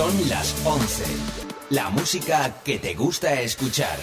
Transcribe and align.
Son 0.00 0.30
las 0.30 0.56
11. 0.64 1.04
La 1.68 1.90
música 1.90 2.54
que 2.64 2.78
te 2.78 2.94
gusta 2.94 3.38
escuchar. 3.42 3.98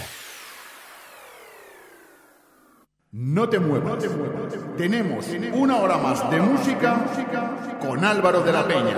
No 3.12 3.50
te 3.50 3.60
muevas. 3.60 3.94
No 3.94 3.98
te 3.98 4.10
muevas. 4.10 4.54
Tenemos, 4.78 5.26
una 5.54 5.78
hora 5.78 5.98
más 5.98 6.30
de 6.30 6.40
música 6.40 7.04
con 7.82 8.06
Álvaro 8.06 8.44
de 8.44 8.52
la 8.54 8.68
Peña. 8.68 8.96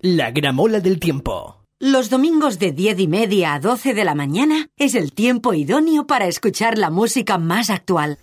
La 0.00 0.32
gramola 0.32 0.80
del 0.80 0.98
tiempo. 0.98 1.62
Los 1.78 2.10
domingos 2.10 2.58
de 2.58 2.72
10 2.72 2.98
y 2.98 3.06
media 3.06 3.54
a 3.54 3.60
12 3.60 3.94
de 3.94 4.04
la 4.04 4.16
mañana 4.16 4.66
es 4.76 4.96
el 4.96 5.12
tiempo 5.12 5.54
idóneo 5.54 6.08
para 6.08 6.26
escuchar 6.26 6.76
la 6.76 6.90
música 6.90 7.38
más 7.38 7.70
actual. 7.70 8.18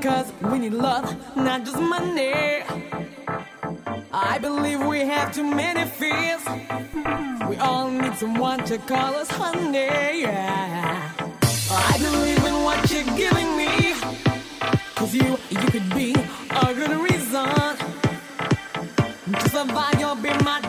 because 0.00 0.32
we 0.42 0.60
need 0.60 0.74
love, 0.74 1.06
not 1.36 1.64
just 1.64 1.80
money. 1.80 2.62
I 4.12 4.38
believe 4.40 4.80
we 4.86 5.00
have 5.00 5.34
too 5.34 5.42
many 5.42 5.84
fears. 5.90 6.44
We 7.48 7.56
all 7.56 7.90
need 7.90 8.14
someone 8.14 8.60
to 8.66 8.78
call 8.78 9.16
us 9.16 9.28
honey. 9.28 10.20
Yeah. 10.22 11.10
I 11.70 11.98
believe 11.98 12.44
in 12.50 12.56
what 12.66 12.78
you're 12.92 13.16
giving 13.16 13.50
me. 13.56 13.72
Cause 14.94 15.12
you, 15.14 15.36
you 15.50 15.66
could 15.74 15.88
be 15.94 16.12
a 16.64 16.74
good 16.74 16.94
reason 17.08 17.48
to 19.34 19.48
survive. 19.50 19.98
You'll 19.98 20.14
be 20.14 20.30
my 20.44 20.60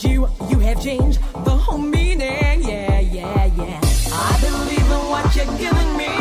You, 0.00 0.28
you 0.48 0.60
have 0.60 0.80
changed 0.80 1.18
the 1.44 1.50
whole 1.50 1.78
meaning. 1.78 2.62
Yeah, 2.62 3.00
yeah, 3.00 3.46
yeah. 3.46 3.80
I 4.12 4.38
believe 4.40 4.78
in 4.78 5.10
what 5.10 5.34
you're 5.34 5.58
giving 5.58 5.96
me. 5.96 6.17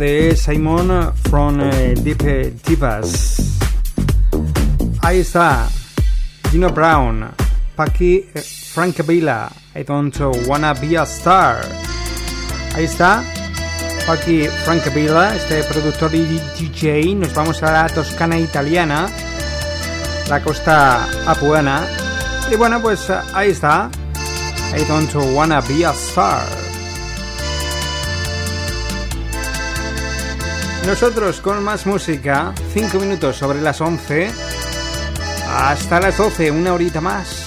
de 0.00 0.34
Simon 0.34 1.12
from 1.28 1.60
uh, 1.60 1.94
Deep 2.02 2.22
eh, 2.22 2.52
Divas. 2.64 3.39
Ahí 5.10 5.22
está. 5.22 5.68
Gino 6.52 6.68
Brown, 6.70 7.32
Paki 7.74 8.30
eh, 8.32 8.40
Francavilla, 8.40 9.50
I 9.74 9.82
Don't 9.82 10.16
Wanna 10.46 10.72
Be 10.74 10.96
a 10.96 11.02
Star. 11.02 11.62
Ahí 12.76 12.84
está. 12.84 13.20
Paki 14.06 14.46
Francavilla, 14.64 15.34
este 15.34 15.64
productor 15.64 16.14
y 16.14 16.40
DJ. 16.56 17.16
Nos 17.16 17.34
vamos 17.34 17.60
a 17.64 17.72
la 17.72 17.88
Toscana 17.88 18.38
italiana, 18.38 19.08
la 20.28 20.40
costa 20.40 21.08
apuana. 21.26 21.88
Y 22.48 22.54
bueno, 22.54 22.80
pues 22.80 23.10
eh, 23.10 23.18
ahí 23.34 23.50
está. 23.50 23.90
I 24.78 24.84
Don't 24.84 25.12
Wanna 25.34 25.60
Be 25.62 25.84
a 25.86 25.90
Star. 25.90 26.46
Nosotros 30.86 31.40
con 31.40 31.64
más 31.64 31.84
música, 31.84 32.54
5 32.72 33.00
minutos 33.00 33.34
sobre 33.34 33.60
las 33.60 33.80
11 33.80 34.49
hasta 35.56 36.00
las 36.00 36.16
12, 36.16 36.50
una 36.50 36.74
horita 36.74 37.00
más. 37.00 37.46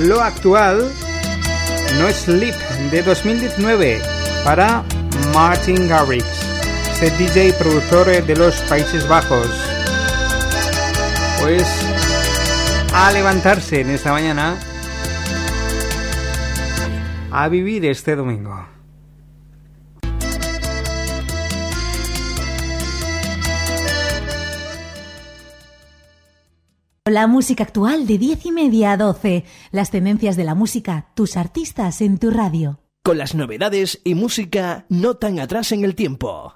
Lo 0.00 0.20
actual 0.20 0.92
no 1.98 2.08
Sleep 2.10 2.54
de 2.90 3.02
2019 3.02 4.00
para 4.44 4.84
Martin 5.34 5.88
Garrix, 5.88 6.24
este 6.92 7.10
DJ 7.16 7.52
productor 7.54 8.06
de 8.06 8.36
los 8.36 8.60
Países 8.62 9.08
Bajos. 9.08 9.48
Pues 11.40 11.66
a 12.92 13.12
levantarse 13.12 13.80
en 13.80 13.90
esta 13.90 14.12
mañana 14.12 14.56
a 17.30 17.48
vivir 17.48 17.84
este 17.86 18.14
domingo. 18.16 18.77
La 27.08 27.26
música 27.26 27.64
actual 27.64 28.06
de 28.06 28.18
10 28.18 28.46
y 28.46 28.52
media 28.52 28.92
a 28.92 28.96
12. 28.98 29.44
Las 29.70 29.90
tendencias 29.90 30.36
de 30.36 30.44
la 30.44 30.54
música, 30.54 31.08
tus 31.14 31.38
artistas 31.38 32.02
en 32.02 32.18
tu 32.18 32.30
radio. 32.30 32.80
Con 33.02 33.16
las 33.16 33.34
novedades 33.34 34.00
y 34.04 34.14
música 34.14 34.84
no 34.90 35.14
tan 35.14 35.40
atrás 35.40 35.72
en 35.72 35.84
el 35.84 35.94
tiempo. 35.94 36.54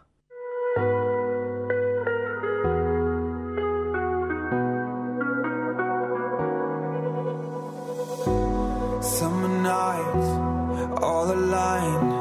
all 11.02 11.30
aligned 11.30 12.12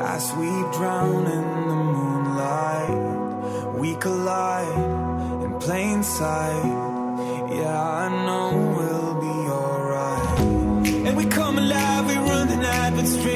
as 0.00 0.32
we 0.36 0.48
drown 0.76 1.26
in 1.26 1.46
the 1.70 1.80
moonlight. 1.94 3.00
We 3.80 3.94
collide 3.96 5.44
in 5.44 5.58
plain 5.60 6.02
sight. 6.02 6.73
Yeah, 7.50 7.82
I 7.82 8.08
know 8.26 8.74
we'll 8.76 9.14
be 9.20 9.36
alright. 9.50 10.38
And 11.06 11.16
we 11.16 11.26
come 11.26 11.58
alive, 11.58 12.06
we 12.06 12.16
run 12.16 12.48
the 12.48 12.56
night 12.56 12.92
with 12.94 13.08
strangers. 13.08 13.33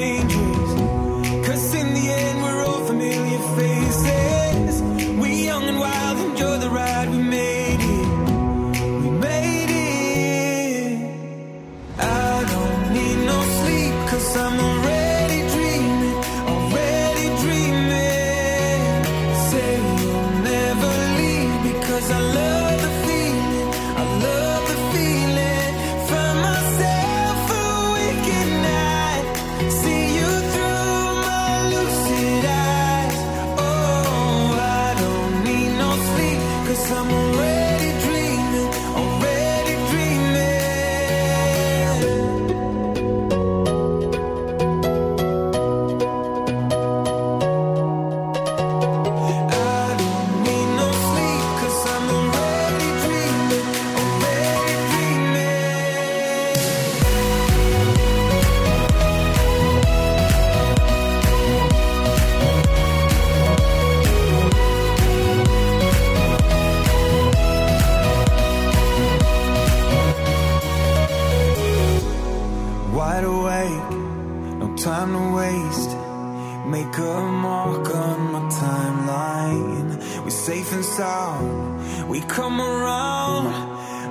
Timeline. 78.58 79.88
We're 80.24 80.30
safe 80.30 80.72
and 80.72 80.84
sound. 80.84 82.08
We 82.08 82.20
come 82.20 82.60
around. 82.60 83.46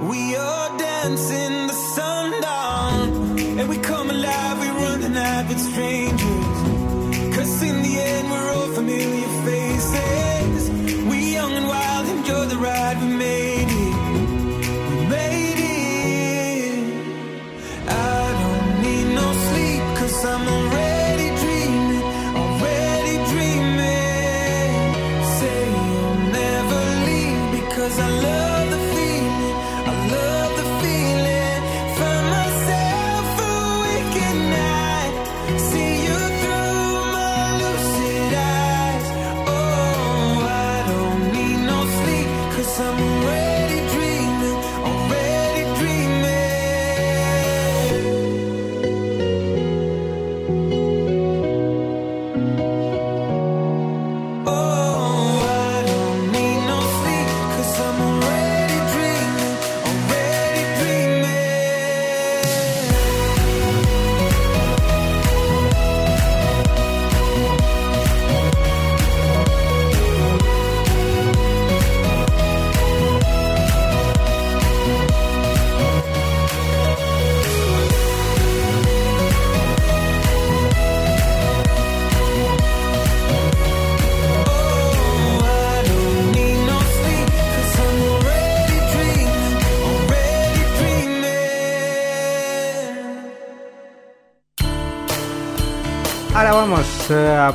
We 0.07 0.35
are 0.35 0.77
dancing 0.77 1.67
the 1.67 1.77
sundown. 1.97 3.39
And 3.59 3.67
we 3.69 3.77
come 3.77 4.09
alive. 4.09 4.59
We 4.59 4.69
run 4.83 5.01
the 5.01 5.09
night 5.09 5.45
with 5.49 5.59
strangers. 5.59 6.46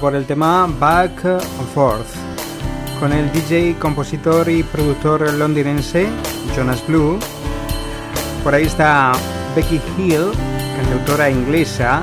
Por 0.00 0.14
el 0.14 0.26
tema 0.26 0.68
Back 0.78 1.24
and 1.24 1.68
Forth 1.74 2.06
con 3.00 3.12
el 3.12 3.32
DJ, 3.32 3.76
compositor 3.80 4.48
y 4.48 4.62
productor 4.62 5.32
londinense 5.34 6.06
Jonas 6.54 6.86
Blue. 6.86 7.18
Por 8.44 8.54
ahí 8.54 8.64
está 8.64 9.12
Becky 9.56 9.80
Hill, 9.98 10.30
cantautora 10.76 11.28
inglesa. 11.30 12.00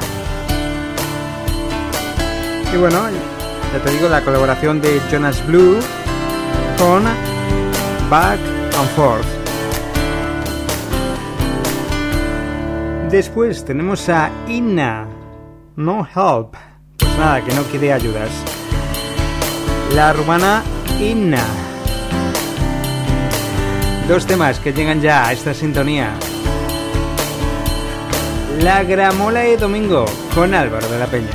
Y 2.74 2.78
bueno, 2.78 2.98
ya 3.74 3.84
te 3.84 3.92
digo 3.92 4.10
la 4.10 4.22
colaboración 4.24 4.82
de 4.82 5.00
Jonas 5.10 5.46
Blue 5.48 5.78
con 6.78 7.04
Back 8.10 8.40
and 8.78 8.90
Forth. 8.96 9.28
Después 13.10 13.64
tenemos 13.64 14.08
a 14.10 14.30
Inna, 14.48 15.08
No 15.76 16.06
Help. 16.06 16.69
Nada, 17.20 17.44
que 17.44 17.54
no 17.54 17.64
quiere 17.64 17.92
ayudas. 17.92 18.32
la 19.94 20.14
rumana 20.14 20.64
Inna. 21.02 21.46
Dos 24.08 24.26
temas 24.26 24.58
que 24.60 24.72
llegan 24.72 25.02
ya 25.02 25.28
a 25.28 25.34
esta 25.34 25.54
sintonía. 25.54 26.18
La 28.62 28.84
Gramola 28.84 29.42
de 29.42 29.58
Domingo 29.58 30.06
con 30.34 30.54
Álvaro 30.54 30.88
de 30.88 30.98
la 30.98 31.08
Peña. 31.08 31.30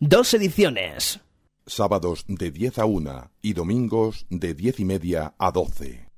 Dos 0.00 0.32
ediciones. 0.32 1.20
Sábados 1.66 2.24
de 2.28 2.50
10 2.50 2.78
a 2.78 2.86
1 2.86 3.30
y 3.42 3.52
domingos 3.52 4.26
de 4.30 4.54
10 4.54 4.80
y 4.80 4.84
media 4.86 5.34
a 5.38 5.50
12. 5.50 6.11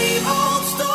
same 0.00 0.26
old. 0.26 0.89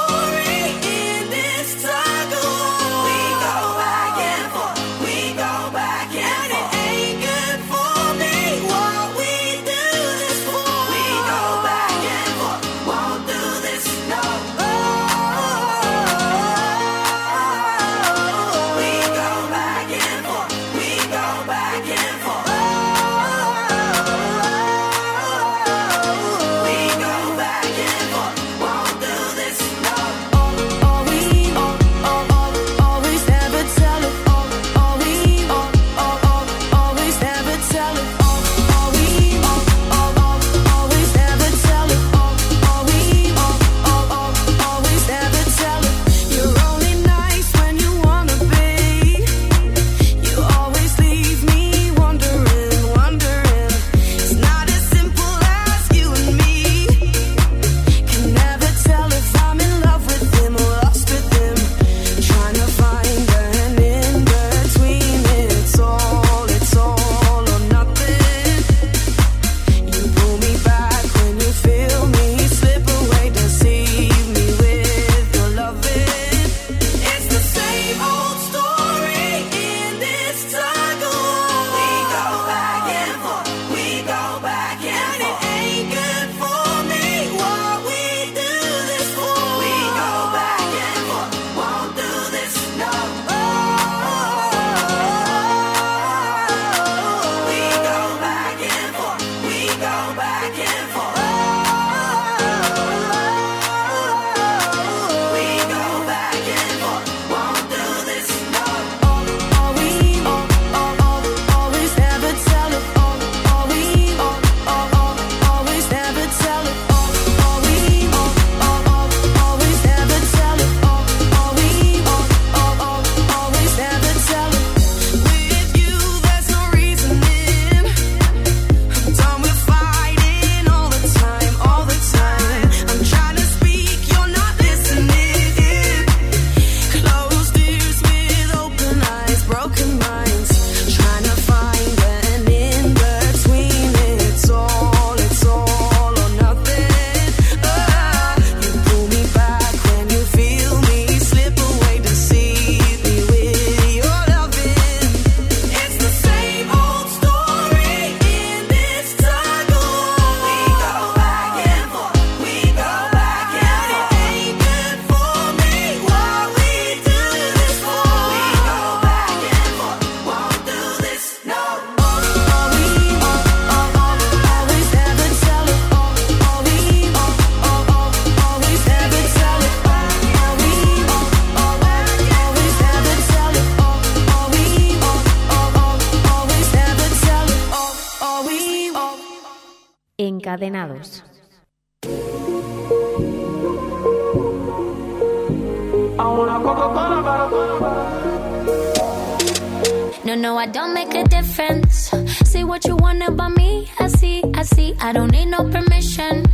I 205.05 205.11
don't 205.11 205.29
need 205.29 205.45
no 205.45 205.63
permission. 205.69 206.44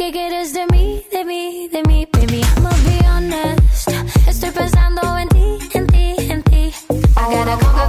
que 0.00 0.12
quieres 0.12 0.54
de 0.54 0.66
mí, 0.72 1.04
de 1.12 1.24
mí, 1.26 1.68
de 1.68 1.82
mí, 1.82 2.08
baby. 2.10 2.40
I'ma 2.56 2.70
be 2.86 3.06
honest. 3.06 3.88
Estoy 4.26 4.50
pensando 4.50 5.18
en 5.18 5.28
ti, 5.28 5.58
en 5.74 5.86
ti, 5.88 6.14
en 6.18 6.42
ti. 6.44 6.72
I 7.18 7.34
gotta 7.34 7.56
go. 7.56 7.79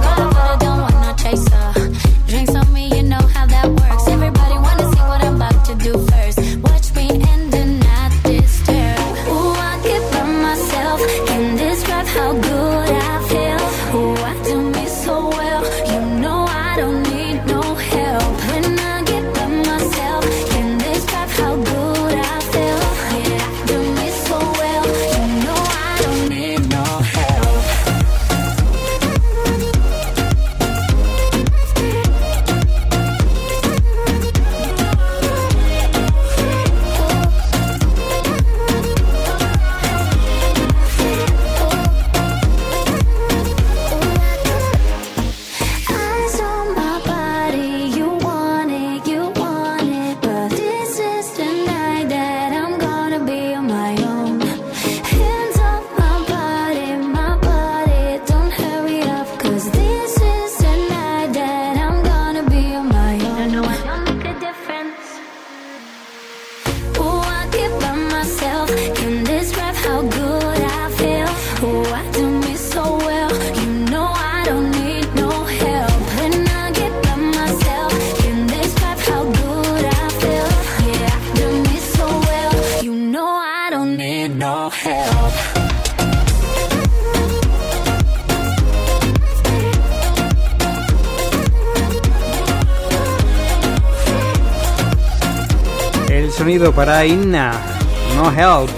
Para 96.74 97.04
Inna, 97.04 97.52
no 98.16 98.30
help, 98.30 98.70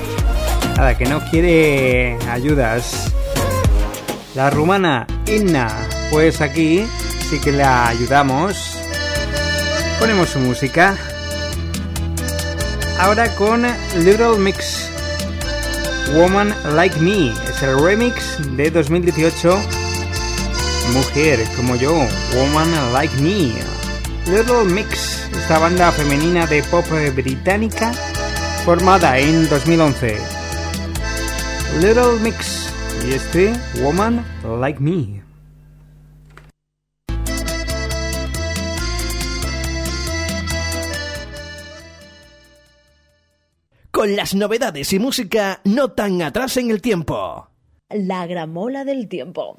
nada 0.77 0.97
que 0.97 1.05
no 1.05 1.21
quiere 1.31 2.19
ayudas. 2.31 3.13
La 4.35 4.51
rumana 4.51 5.07
Inna, 5.27 5.69
pues 6.11 6.41
aquí 6.41 6.87
sí 7.29 7.39
que 7.41 7.53
la 7.53 7.89
ayudamos. 7.89 8.79
Ponemos 10.01 10.31
su 10.31 10.39
música. 10.39 10.97
Ahora 12.99 13.35
con 13.35 13.63
Little 13.99 14.39
Mix. 14.39 14.91
Woman 16.15 16.55
Like 16.75 16.99
Me 17.01 17.31
es 17.49 17.63
el 17.63 17.79
remix 17.83 18.39
de 18.57 18.71
2018. 18.71 19.59
Mujer 20.93 21.45
como 21.57 21.77
yo, 21.77 21.93
Woman 22.35 22.93
Like 22.93 23.15
Me. 23.21 23.55
Little 24.27 24.65
Mix 24.65 25.24
esta 25.39 25.59
banda 25.59 25.93
femenina 25.93 26.47
de 26.47 26.63
pop 26.63 26.85
británica 27.15 27.93
formada 28.65 29.19
en 29.19 29.49
2011. 29.49 30.17
Little 31.81 32.21
Mix 32.21 32.73
y 33.07 33.13
este 33.13 33.53
Woman 33.83 34.25
Like 34.61 34.81
Me. 34.81 35.23
Con 43.91 44.17
las 44.17 44.35
novedades 44.35 44.93
y 44.93 44.99
música 44.99 45.61
no 45.65 45.93
tan 45.93 46.23
atrás 46.23 46.57
en 46.57 46.71
el 46.71 46.81
tiempo. 46.81 47.49
La 47.91 48.27
gramola 48.27 48.85
del 48.85 49.09
tiempo. 49.09 49.57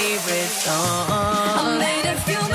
favorite 0.00 0.52
song. 0.64 1.06
I 1.10 1.76
made 1.78 2.06
a 2.08 2.16
few 2.26 2.49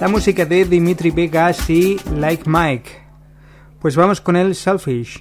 la 0.00 0.08
música 0.08 0.46
de 0.46 0.64
Dimitri 0.64 1.10
Vegas 1.10 1.68
y 1.68 1.98
Like 2.16 2.44
Mike. 2.46 2.90
Pues 3.80 3.96
vamos 3.96 4.22
con 4.22 4.34
el 4.34 4.54
Selfish. 4.54 5.20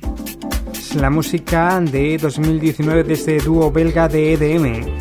Es 0.71 0.95
la 0.95 1.09
música 1.09 1.81
de 1.81 2.17
2019 2.17 3.03
de 3.03 3.13
este 3.13 3.39
dúo 3.39 3.71
belga 3.71 4.07
de 4.07 4.33
EDM. 4.33 4.99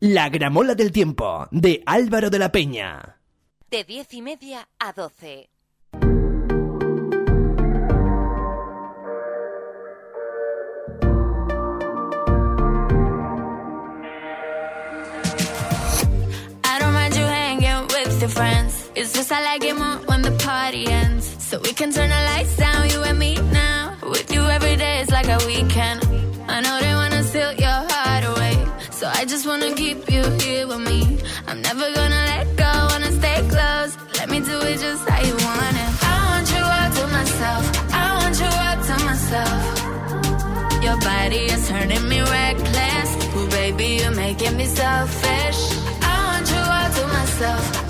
La 0.00 0.30
gramola 0.30 0.74
del 0.74 0.92
tiempo 0.92 1.46
de 1.50 1.82
Álvaro 1.84 2.30
de 2.30 2.38
la 2.38 2.50
Peña. 2.50 3.20
De 3.70 3.84
diez 3.84 4.14
y 4.14 4.22
media 4.22 4.66
a 4.78 4.94
doce. 4.94 5.50
It's 18.98 19.12
just 19.12 19.30
I 19.30 19.42
like 19.42 19.62
it 19.62 19.76
more 19.76 19.98
when 20.08 20.22
the 20.22 20.32
party 20.42 20.86
ends. 20.86 21.26
So 21.38 21.60
we 21.60 21.74
can 21.74 21.92
turn 21.92 22.08
the 22.08 22.22
lights 22.30 22.56
down, 22.56 22.88
you 22.88 23.02
and 23.02 23.18
me 23.18 23.34
now. 23.52 23.94
With 24.02 24.32
you 24.32 24.40
every 24.40 24.76
day 24.76 25.00
is 25.00 25.10
like 25.10 25.28
a 25.28 25.38
weekend. 25.46 26.00
I 26.48 26.62
know 26.62 26.80
they 26.80 26.94
wanna 26.94 27.22
steal 27.22 27.52
your 27.52 27.80
heart 27.92 28.24
away. 28.24 28.56
So 28.92 29.06
I 29.06 29.26
just 29.26 29.46
wanna 29.46 29.74
keep 29.74 30.10
you 30.10 30.22
here 30.40 30.66
with 30.66 30.80
me. 30.80 31.18
I'm 31.46 31.60
never 31.60 31.92
gonna 31.92 32.22
let 32.32 32.46
go, 32.56 32.72
wanna 32.90 33.12
stay 33.20 33.38
close. 33.52 33.92
Let 34.18 34.30
me 34.30 34.40
do 34.40 34.56
it 34.70 34.78
just 34.80 35.06
how 35.06 35.20
you 35.28 35.36
want 35.44 35.76
it. 35.84 35.92
I 36.12 36.16
want 36.30 36.46
you 36.56 36.64
all 36.76 36.90
to 36.98 37.04
myself. 37.18 37.64
I 37.92 38.04
want 38.18 38.36
you 38.42 38.50
all 38.64 38.78
to 38.88 38.94
myself. 39.10 39.60
Your 40.82 40.98
body 41.00 41.42
is 41.54 41.68
turning 41.68 42.08
me 42.08 42.20
reckless. 42.20 43.10
Ooh, 43.36 43.48
baby, 43.50 43.98
you're 44.00 44.16
making 44.26 44.56
me 44.56 44.64
selfish. 44.64 45.60
I 46.00 46.14
want 46.28 46.48
you 46.48 46.62
all 46.76 46.90
to 46.96 47.04
myself. 47.18 47.85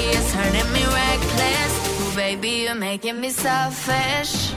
Body 0.00 0.16
is 0.16 0.32
turning 0.32 0.72
me 0.72 0.84
reckless. 0.84 1.72
Ooh, 2.00 2.16
baby, 2.16 2.50
you're 2.64 2.74
making 2.74 3.20
me 3.20 3.30
selfish. 3.30 4.52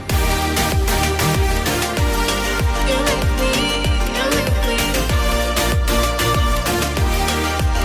You 2.88 2.96
make 3.08 3.30
me, 3.40 3.52
you 4.16 4.24
make 4.36 4.58
me. 4.68 4.78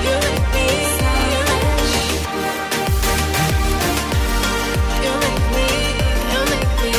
You 0.05 0.15
make 0.25 0.47
me 0.55 0.67
selfish. 0.99 1.95
You 5.03 5.13
make 5.23 5.45
me, 5.55 5.67
you 6.31 6.41
make 6.51 6.73
me. 6.83 6.93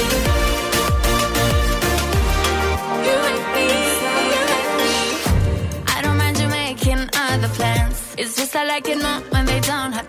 You 3.06 3.16
make 3.26 3.46
me. 3.56 3.68
I 5.86 5.98
don't 6.02 6.18
mind 6.18 6.36
you 6.38 6.48
making 6.48 7.00
other 7.14 7.48
plans. 7.48 7.96
It's 8.18 8.36
just 8.36 8.54
I 8.56 8.64
like 8.66 8.88
it 8.88 8.98
more 9.02 9.20
when 9.30 9.46
they 9.46 9.60
don't. 9.60 9.99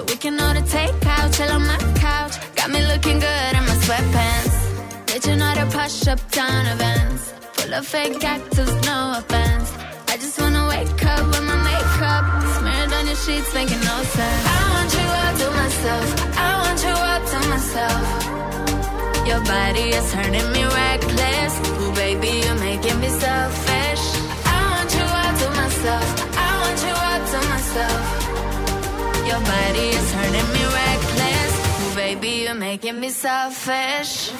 So 0.00 0.06
we 0.06 0.16
can 0.16 0.40
order 0.40 0.62
takeout, 0.62 1.36
chill 1.36 1.52
on 1.52 1.66
my 1.66 1.76
couch. 2.00 2.34
Got 2.56 2.70
me 2.70 2.80
looking 2.86 3.18
good 3.18 3.52
in 3.58 3.64
my 3.70 3.76
sweatpants. 3.84 4.56
Did 5.08 5.26
you 5.26 5.36
know 5.36 5.52
push 5.70 6.08
up 6.08 6.20
town 6.30 6.64
events? 6.74 7.34
Full 7.56 7.74
of 7.74 7.86
fake 7.86 8.24
actors, 8.24 8.72
no 8.86 8.98
offense. 9.18 9.68
I 10.08 10.16
just 10.16 10.40
wanna 10.40 10.64
wake 10.72 11.04
up 11.04 11.24
with 11.32 11.44
my 11.50 11.58
makeup 11.68 12.24
smeared 12.56 12.92
on 12.98 13.06
your 13.08 13.20
sheets, 13.24 13.52
making 13.52 13.82
no 13.90 13.96
sense. 14.16 14.44
I 14.56 14.60
want 14.74 14.90
you 14.96 15.06
all 15.20 15.34
to 15.42 15.48
myself. 15.62 16.06
I 16.46 16.50
want 16.62 16.80
you 16.86 16.94
all 17.08 17.22
to 17.32 17.38
myself. 17.52 18.04
Your 19.28 19.42
body 19.52 19.86
is 19.98 20.06
turning 20.14 20.48
me 20.54 20.62
reckless. 20.80 21.52
Ooh, 21.76 21.92
baby, 21.92 22.32
you're 22.44 22.60
making 22.68 22.98
me 23.02 23.10
selfish. 23.24 24.04
I 24.54 24.58
want 24.72 24.90
you 24.96 25.04
all 25.20 25.32
to 25.42 25.48
myself 25.60 26.19
Your 29.40 29.48
body 29.48 29.88
is 29.88 30.12
turning 30.12 30.52
me 30.52 30.64
reckless. 30.64 31.94
Baby, 31.94 32.28
you're 32.44 32.54
making 32.54 33.00
me 33.00 33.08
selfish. 33.08 34.30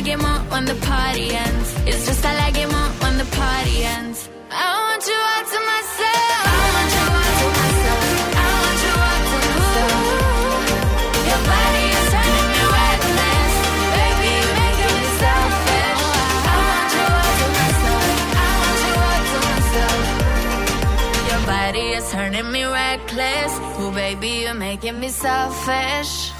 Like 0.00 0.12
it 0.14 0.18
more 0.18 0.40
when 0.50 0.64
the 0.64 0.74
party 0.76 1.30
ends. 1.30 1.74
It's 1.86 2.06
just 2.06 2.24
I 2.24 2.32
like 2.42 2.56
it 2.56 2.70
more 2.72 2.90
when 3.02 3.18
the 3.18 3.28
party 3.36 3.84
ends. 3.84 4.30
I 4.50 4.64
want 4.84 5.02
you 5.10 5.18
all 5.30 5.44
to 5.52 5.58
myself. 5.72 6.44
I 6.48 6.64
want 6.74 6.90
you 6.96 7.04
all 7.20 7.32
to 7.40 7.46
myself. 7.60 8.04
I 8.40 8.48
want 8.60 8.80
you 8.84 8.92
all 9.08 9.20
to 9.28 9.38
myself. 9.50 10.00
Your 11.28 11.42
body 11.52 11.84
is 11.96 12.06
turning 12.16 12.48
me 12.52 12.62
reckless. 12.80 13.52
Baby, 14.00 14.32
making 14.60 14.94
me 14.96 15.06
selfish. 15.20 16.02
I 16.48 16.56
want 16.64 16.90
you 16.96 17.04
all 17.20 17.32
to 17.40 17.46
myself. 17.60 18.08
I 18.40 18.52
want 18.60 18.80
you 18.86 18.94
all 19.04 19.22
to 19.32 19.38
myself. 19.52 20.00
Your 21.28 21.42
body 21.52 21.84
is 21.98 22.06
turning 22.10 22.48
me 22.54 22.62
reckless. 22.64 23.52
Ooh, 23.80 23.92
baby, 23.92 24.30
you're 24.44 24.54
making 24.54 24.96
me 24.98 25.08
selfish. 25.10 26.32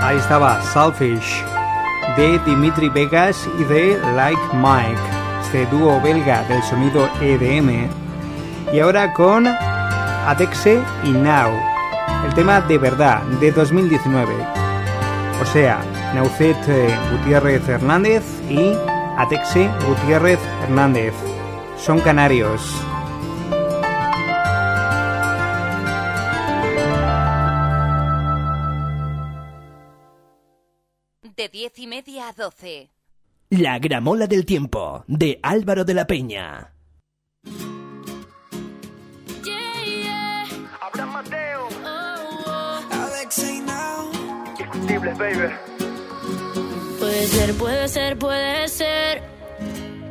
Ahí 0.00 0.16
estaba 0.16 0.62
Selfish 0.62 1.42
de 2.16 2.38
Dimitri 2.46 2.88
Vegas 2.88 3.48
y 3.58 3.64
de 3.64 3.98
Like 4.14 4.40
Mike, 4.54 5.00
este 5.42 5.66
dúo 5.66 6.00
belga 6.00 6.42
del 6.44 6.62
sonido 6.62 7.08
EDM. 7.20 7.88
Y 8.72 8.78
ahora 8.78 9.12
con 9.12 9.46
Adexe 9.46 10.80
y 11.02 11.10
Now, 11.10 11.50
el 12.26 12.34
tema 12.34 12.60
de 12.60 12.78
verdad 12.78 13.22
de 13.40 13.50
2019. 13.50 14.34
O 15.42 15.44
sea, 15.44 15.80
Naucet 16.14 16.56
eh, 16.68 16.96
Gutiérrez 17.10 17.68
Hernández 17.68 18.22
y 18.48 18.74
Adexe 19.16 19.68
Gutiérrez 19.86 20.38
Hernández. 20.62 21.14
Son 21.76 21.98
canarios. 21.98 22.72
De 31.38 31.48
diez 31.48 31.78
y 31.78 31.86
media 31.86 32.30
a 32.30 32.32
doce. 32.32 32.90
La 33.50 33.78
gramola 33.78 34.26
del 34.26 34.44
tiempo, 34.44 35.04
de 35.06 35.38
Álvaro 35.40 35.84
de 35.84 35.94
la 35.94 36.04
Peña. 36.04 36.74
Mateo. 40.96 41.68
Alex 42.90 43.38
ain't 43.44 43.66
now. 43.66 44.10
Indiscutibles, 44.50 45.16
baby. 45.16 45.54
Puede 46.98 47.26
ser, 47.28 47.54
puede 47.54 47.88
ser, 47.88 48.18
puede 48.18 48.68
ser 48.68 49.22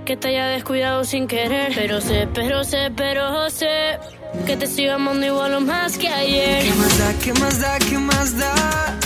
que 0.05 0.15
te 0.15 0.29
haya 0.29 0.47
descuidado 0.47 1.03
sin 1.03 1.27
querer. 1.27 1.73
Pero 1.75 1.99
sé, 1.99 2.29
pero 2.33 2.63
sé, 2.63 2.89
pero 2.95 3.49
sé 3.49 3.99
que 4.45 4.55
te 4.55 4.65
sigo 4.65 4.93
amando 4.93 5.25
igual 5.25 5.55
o 5.55 5.59
más 5.59 5.97
que 5.97 6.07
ayer. 6.07 6.63
¿Qué 6.63 6.73
más 6.75 6.97
da, 6.97 7.19
qué 7.19 7.33
más 7.33 7.59
da, 7.59 7.79
qué 7.79 7.97
más 7.97 8.37
da? 8.37 8.97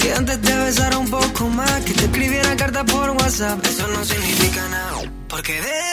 Que 0.00 0.12
antes 0.14 0.40
te 0.40 0.54
besara 0.54 0.98
un 0.98 1.10
poco 1.10 1.48
más, 1.48 1.80
que 1.84 1.92
te 1.92 2.04
escribiera 2.04 2.56
carta 2.56 2.84
por 2.84 3.10
WhatsApp. 3.10 3.64
Eso 3.66 3.86
no 3.88 4.04
significa 4.04 4.66
nada. 4.68 4.92
Porque 5.28 5.60
de 5.60 5.89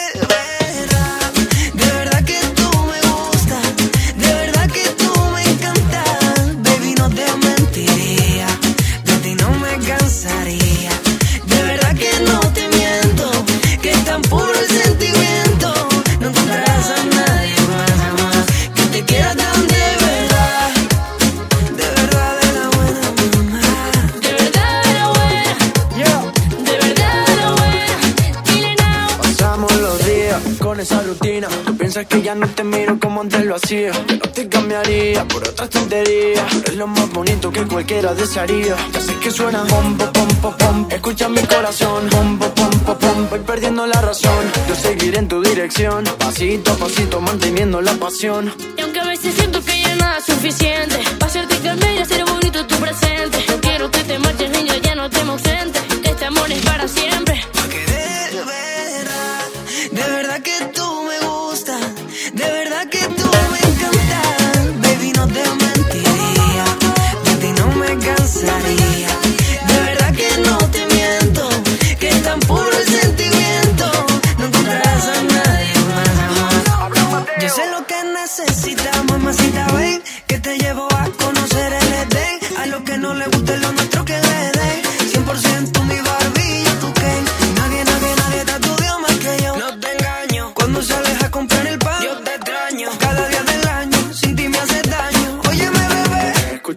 Tú 31.46 31.76
piensas 31.76 32.06
que 32.06 32.20
ya 32.20 32.34
no 32.34 32.48
te 32.48 32.64
miro 32.64 32.98
como 32.98 33.20
antes 33.20 33.44
lo 33.44 33.54
hacía. 33.54 33.92
No 33.92 34.30
te 34.30 34.48
cambiaría 34.48 35.24
por 35.28 35.46
otras 35.46 35.70
tonterías. 35.70 36.44
Es 36.64 36.74
lo 36.74 36.88
más 36.88 37.08
bonito 37.10 37.52
que 37.52 37.62
cualquiera 37.62 38.12
desearía. 38.14 38.74
Ya 38.92 39.00
sé 39.00 39.14
que 39.20 39.30
suena 39.30 39.62
pom, 39.64 39.96
pom, 39.96 40.28
pom, 40.42 40.56
pom. 40.56 40.88
Escucha 40.90 41.28
mi 41.28 41.40
corazón, 41.42 42.08
pom, 42.10 42.38
pom, 42.38 42.54
pom, 42.54 42.98
pom. 42.98 43.28
Voy 43.30 43.38
perdiendo 43.40 43.86
la 43.86 44.00
razón. 44.00 44.44
Yo 44.68 44.74
seguiré 44.74 45.18
en 45.18 45.28
tu 45.28 45.40
dirección. 45.40 46.04
Pasito 46.18 46.72
a 46.72 46.76
pasito, 46.76 47.20
manteniendo 47.20 47.80
la 47.80 47.92
pasión. 47.92 48.52
Y 48.76 48.80
aunque 48.80 48.98
a 48.98 49.04
veces 49.04 49.34
siento 49.34 49.62
que 49.62 49.80
ya 49.80 49.94
nada 49.94 50.18
es 50.18 50.24
suficiente, 50.24 50.98
para 51.18 51.26
hacerte 51.30 51.56
cambiar 51.58 51.94
y 51.94 51.98
hacer 51.98 52.24
bonito 52.24 52.66
tu 52.66 52.74
presente. 52.76 53.44
No 53.48 53.60
quiero 53.60 53.90
que 53.92 54.02
te 54.02 54.18
marches, 54.18 54.50
niño, 54.50 54.74
ya 54.82 54.94
no 54.96 55.08
te 55.08 55.20
ausente. 55.20 55.78
Este 56.02 56.24
amor 56.24 56.50
es 56.50 56.64
para 56.64 56.88
siempre. 56.88 57.40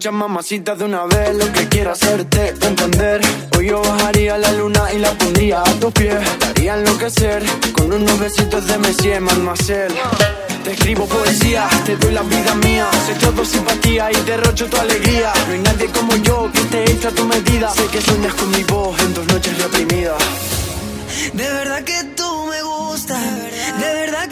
Bebé. 0.02 0.08
Escucha 0.08 0.10
mamacita 0.10 0.74
de 0.74 0.84
una 0.84 1.04
vez 1.04 1.36
lo 1.36 1.52
que 1.52 1.68
quiero 1.68 1.92
hacerte 1.92 2.48
entender. 2.60 3.20
Hoy 3.56 3.68
yo 3.68 3.80
bajaría 3.80 4.36
la 4.36 4.50
luna 4.52 4.92
y 4.92 4.98
la 4.98 5.12
pondría 5.12 5.60
a 5.60 5.72
tus 5.78 5.92
pies. 5.92 6.18
Te 6.38 6.46
haría 6.46 6.74
enloquecer 6.74 7.42
con 7.72 7.92
unos 7.92 8.18
besitos 8.18 8.66
de 8.66 8.78
Messi 8.78 9.10
Marcel. 9.20 9.92
Te 10.64 10.72
escribo 10.72 11.06
poesía, 11.06 11.68
te 11.86 11.96
doy 11.96 12.12
la 12.12 12.22
vida 12.22 12.54
mía. 12.56 12.88
Soy 13.06 13.14
todo 13.14 13.44
simpatía 13.44 14.10
y 14.10 14.16
derrocho 14.24 14.66
tu 14.66 14.76
alegría. 14.76 15.32
No 15.46 15.52
hay 15.52 15.60
nadie 15.60 15.86
como 15.86 16.16
yo 16.16 16.50
que 16.52 16.60
te 16.62 16.90
hecho 16.90 17.08
a 17.08 17.12
tu 17.12 17.24
medida. 17.24 17.70
Sé 17.70 17.86
que 17.86 18.00
sueñas 18.00 18.34
con 18.34 18.50
mi 18.50 18.64
voz 18.64 19.00
en 19.02 19.14
tus 19.14 19.26
noches 19.26 19.56
reprimidas. 19.62 20.20
De 21.32 21.44
verdad 21.48 21.84
que 21.84 22.02
tú 22.16 22.46
me 22.46 22.62
gustas, 22.62 23.22
de 23.78 23.94
verdad 23.94 24.28
que 24.28 24.31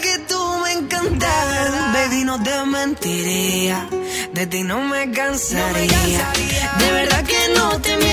Baby, 1.93 2.23
no 2.23 2.41
te 2.41 2.65
mentiría, 2.65 3.85
de 4.33 4.47
ti 4.47 4.63
no 4.63 4.79
me 4.79 5.11
cansaría. 5.11 6.31
De 6.79 6.91
verdad 6.91 7.23
que 7.25 7.53
no 7.55 7.81
te 7.81 7.97
miento, 7.97 8.10